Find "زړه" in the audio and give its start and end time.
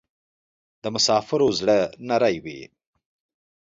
1.59-1.77